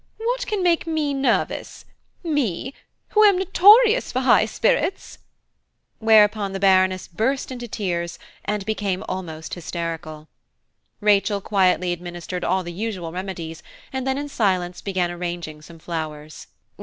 What 0.17 0.47
can 0.47 0.63
make 0.63 0.87
me 0.87 1.13
nervous? 1.13 1.85
me, 2.23 2.73
who 3.09 3.23
am 3.23 3.37
notorious 3.37 4.11
for 4.11 4.21
high 4.21 4.45
spirits!" 4.47 5.19
whereupon 5.99 6.53
the 6.53 6.59
Baroness 6.59 7.07
burst 7.07 7.51
into 7.51 7.67
tears, 7.67 8.17
and 8.43 8.65
became 8.65 9.03
almost 9.07 9.53
hysterical. 9.53 10.27
Rachel 11.01 11.39
quietly 11.39 11.91
administered 11.93 12.43
all 12.43 12.63
the 12.63 12.73
usual 12.73 13.11
remedies, 13.11 13.61
and 13.93 14.07
then 14.07 14.17
in 14.17 14.27
silence 14.27 14.81
began 14.81 15.11
arranging 15.11 15.61
some 15.61 15.77
flowers. 15.77 16.47